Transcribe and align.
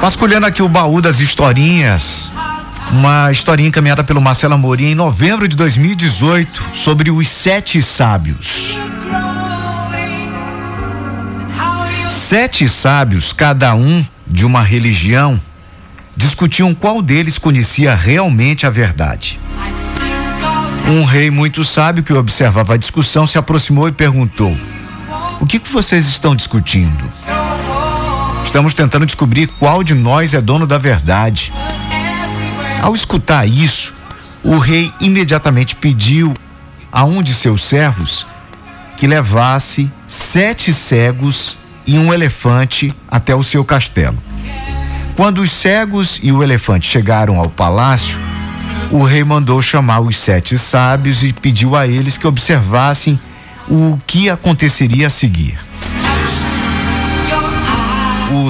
Vasculhando 0.00 0.46
aqui 0.46 0.62
o 0.62 0.68
baú 0.68 1.02
das 1.02 1.20
historinhas. 1.20 2.32
Uma 2.90 3.30
historinha 3.30 3.68
encaminhada 3.68 4.02
pelo 4.02 4.18
Marcelo 4.18 4.54
Amorim 4.54 4.86
em 4.86 4.94
novembro 4.94 5.46
de 5.46 5.54
2018 5.54 6.70
sobre 6.72 7.10
os 7.10 7.28
sete 7.28 7.82
sábios. 7.82 8.78
Sete 12.08 12.66
sábios, 12.66 13.34
cada 13.34 13.74
um 13.74 14.04
de 14.26 14.46
uma 14.46 14.62
religião, 14.62 15.38
discutiam 16.16 16.74
qual 16.74 17.02
deles 17.02 17.36
conhecia 17.36 17.94
realmente 17.94 18.66
a 18.66 18.70
verdade. 18.70 19.38
Um 20.88 21.04
rei 21.04 21.30
muito 21.30 21.62
sábio 21.62 22.02
que 22.02 22.12
observava 22.14 22.72
a 22.74 22.76
discussão 22.78 23.26
se 23.26 23.36
aproximou 23.36 23.86
e 23.86 23.92
perguntou: 23.92 24.56
O 25.40 25.46
que, 25.46 25.58
que 25.58 25.70
vocês 25.70 26.08
estão 26.08 26.34
discutindo? 26.34 27.04
Estamos 28.50 28.74
tentando 28.74 29.06
descobrir 29.06 29.46
qual 29.60 29.84
de 29.84 29.94
nós 29.94 30.34
é 30.34 30.40
dono 30.40 30.66
da 30.66 30.76
verdade. 30.76 31.52
Ao 32.82 32.92
escutar 32.92 33.46
isso, 33.46 33.94
o 34.42 34.58
rei 34.58 34.92
imediatamente 35.00 35.76
pediu 35.76 36.34
a 36.90 37.04
um 37.04 37.22
de 37.22 37.32
seus 37.32 37.62
servos 37.62 38.26
que 38.96 39.06
levasse 39.06 39.88
sete 40.08 40.74
cegos 40.74 41.56
e 41.86 41.96
um 41.96 42.12
elefante 42.12 42.92
até 43.08 43.36
o 43.36 43.44
seu 43.44 43.64
castelo. 43.64 44.18
Quando 45.14 45.42
os 45.42 45.52
cegos 45.52 46.18
e 46.20 46.32
o 46.32 46.42
elefante 46.42 46.88
chegaram 46.88 47.38
ao 47.38 47.48
palácio, 47.48 48.18
o 48.90 49.04
rei 49.04 49.22
mandou 49.22 49.62
chamar 49.62 50.00
os 50.00 50.18
sete 50.18 50.58
sábios 50.58 51.22
e 51.22 51.32
pediu 51.32 51.76
a 51.76 51.86
eles 51.86 52.16
que 52.16 52.26
observassem 52.26 53.16
o 53.68 53.96
que 54.08 54.28
aconteceria 54.28 55.06
a 55.06 55.10
seguir. 55.10 55.56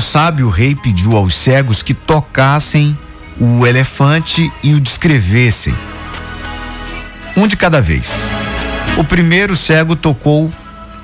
O 0.01 0.03
sábio 0.03 0.49
rei 0.49 0.75
pediu 0.75 1.15
aos 1.15 1.35
cegos 1.35 1.83
que 1.83 1.93
tocassem 1.93 2.99
o 3.39 3.67
elefante 3.67 4.51
e 4.63 4.73
o 4.73 4.81
descrevessem. 4.81 5.77
Um 7.37 7.47
de 7.47 7.55
cada 7.55 7.83
vez. 7.83 8.31
O 8.97 9.05
primeiro 9.05 9.55
cego 9.55 9.95
tocou 9.95 10.51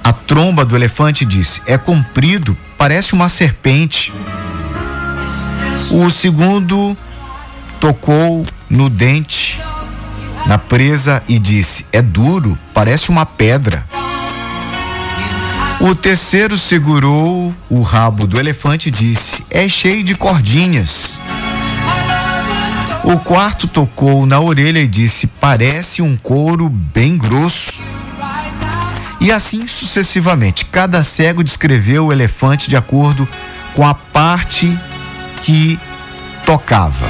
a 0.02 0.14
tromba 0.14 0.64
do 0.64 0.74
elefante 0.74 1.24
e 1.24 1.26
disse: 1.26 1.60
É 1.66 1.76
comprido, 1.76 2.56
parece 2.78 3.12
uma 3.12 3.28
serpente. 3.28 4.14
O 5.90 6.08
segundo 6.08 6.96
tocou 7.78 8.46
no 8.70 8.88
dente, 8.88 9.60
na 10.46 10.56
presa 10.56 11.22
e 11.28 11.38
disse: 11.38 11.84
É 11.92 12.00
duro, 12.00 12.58
parece 12.72 13.10
uma 13.10 13.26
pedra. 13.26 13.84
O 15.78 15.94
terceiro 15.94 16.58
segurou 16.58 17.54
o 17.68 17.82
rabo 17.82 18.26
do 18.26 18.40
elefante 18.40 18.88
e 18.88 18.90
disse: 18.90 19.44
É 19.50 19.68
cheio 19.68 20.02
de 20.02 20.14
cordinhas. 20.14 21.20
O 23.04 23.20
quarto 23.20 23.68
tocou 23.68 24.24
na 24.24 24.40
orelha 24.40 24.80
e 24.80 24.88
disse: 24.88 25.26
Parece 25.26 26.00
um 26.00 26.16
couro 26.16 26.68
bem 26.70 27.18
grosso. 27.18 27.84
E 29.20 29.30
assim 29.30 29.66
sucessivamente. 29.66 30.64
Cada 30.64 31.04
cego 31.04 31.44
descreveu 31.44 32.06
o 32.06 32.12
elefante 32.12 32.70
de 32.70 32.76
acordo 32.76 33.28
com 33.74 33.86
a 33.86 33.94
parte 33.94 34.76
que 35.42 35.78
tocava. 36.46 37.06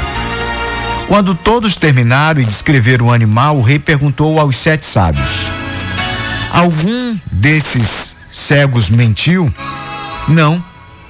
Quando 1.06 1.36
todos 1.36 1.76
terminaram 1.76 2.40
e 2.40 2.44
descreveram 2.44 3.06
o 3.06 3.12
animal, 3.12 3.58
o 3.58 3.62
rei 3.62 3.78
perguntou 3.78 4.40
aos 4.40 4.56
sete 4.56 4.84
sábios: 4.84 5.46
Algum 6.52 7.16
desses 7.30 8.15
cegos 8.30 8.90
mentiu? 8.90 9.52
Não, 10.28 10.62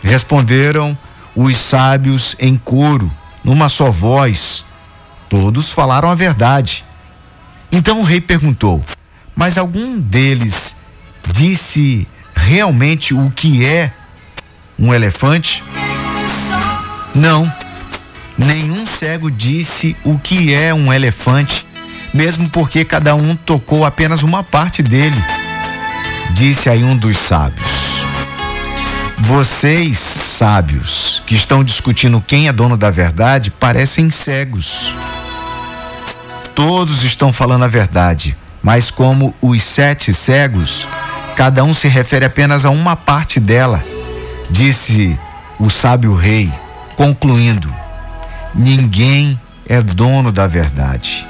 responderam 0.03 0.97
os 1.35 1.57
sábios 1.59 2.35
em 2.39 2.57
coro, 2.57 3.13
numa 3.45 3.69
só 3.69 3.91
voz. 3.91 4.65
Todos 5.29 5.71
falaram 5.71 6.11
a 6.11 6.15
verdade. 6.15 6.85
Então 7.71 8.01
o 8.01 8.05
rei 8.05 8.21
perguntou: 8.21 8.83
Mas 9.35 9.59
algum 9.59 9.99
deles 9.99 10.77
disse 11.33 12.07
realmente 12.35 13.13
o 13.13 13.31
que 13.31 13.65
é 13.65 13.93
um 14.79 14.95
elefante? 14.95 15.63
Não. 17.15 17.53
Nenhum 18.39 18.87
cego 18.87 19.31
disse 19.31 19.97
o 20.05 20.19
que 20.19 20.53
é 20.53 20.73
um 20.75 20.93
elefante, 20.93 21.67
mesmo 22.13 22.51
porque 22.51 22.85
cada 22.85 23.15
um 23.15 23.35
tocou 23.35 23.85
apenas 23.85 24.23
uma 24.23 24.43
parte 24.43 24.83
dele. 24.83 25.17
Disse 26.37 26.69
aí 26.69 26.85
um 26.85 26.95
dos 26.95 27.17
sábios. 27.17 27.67
Vocês, 29.21 29.97
sábios, 29.97 31.23
que 31.25 31.35
estão 31.35 31.65
discutindo 31.65 32.21
quem 32.21 32.47
é 32.47 32.53
dono 32.53 32.77
da 32.77 32.91
verdade, 32.91 33.51
parecem 33.51 34.11
cegos. 34.11 34.93
Todos 36.55 37.05
estão 37.05 37.33
falando 37.33 37.65
a 37.65 37.69
verdade, 37.69 38.37
mas 38.63 38.91
como 38.91 39.35
os 39.41 39.63
sete 39.63 40.13
cegos, 40.13 40.87
cada 41.35 41.65
um 41.65 41.73
se 41.73 41.89
refere 41.89 42.27
apenas 42.27 42.67
a 42.67 42.71
uma 42.71 42.95
parte 42.95 43.41
dela, 43.41 43.83
disse 44.51 45.19
o 45.59 45.71
sábio 45.71 46.15
rei, 46.15 46.53
concluindo: 46.97 47.73
ninguém 48.55 49.41
é 49.67 49.81
dono 49.81 50.31
da 50.31 50.47
verdade, 50.47 51.27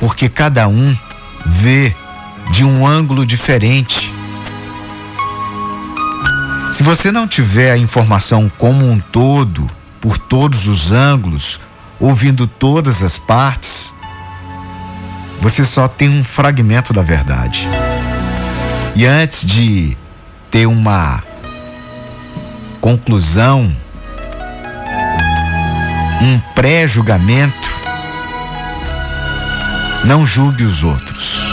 porque 0.00 0.28
cada 0.28 0.66
um 0.66 0.96
vê 1.46 1.94
de 2.50 2.64
um 2.64 2.86
ângulo 2.86 3.24
diferente. 3.24 4.12
Se 6.72 6.82
você 6.82 7.10
não 7.10 7.26
tiver 7.26 7.72
a 7.72 7.78
informação 7.78 8.50
como 8.56 8.88
um 8.88 9.00
todo, 9.00 9.66
por 10.00 10.16
todos 10.16 10.66
os 10.66 10.92
ângulos, 10.92 11.58
ouvindo 11.98 12.46
todas 12.46 13.02
as 13.02 13.18
partes, 13.18 13.92
você 15.40 15.64
só 15.64 15.88
tem 15.88 16.08
um 16.08 16.22
fragmento 16.22 16.92
da 16.92 17.02
verdade. 17.02 17.68
E 18.94 19.06
antes 19.06 19.44
de 19.44 19.96
ter 20.50 20.66
uma 20.66 21.22
conclusão, 22.80 23.74
um 26.20 26.38
pré-julgamento, 26.54 27.68
não 30.04 30.26
julgue 30.26 30.64
os 30.64 30.84
outros. 30.84 31.47